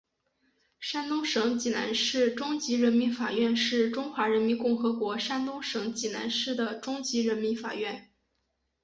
[0.79, 8.09] 山东省济南市中级人民法院是中华人民共和国山东省济南市的中级人民法院。